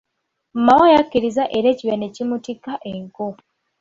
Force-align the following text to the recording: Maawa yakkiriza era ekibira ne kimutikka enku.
Maawa 0.65 0.87
yakkiriza 0.93 1.43
era 1.57 1.67
ekibira 1.73 1.97
ne 1.99 2.07
kimutikka 2.15 2.73
enku. 2.91 3.27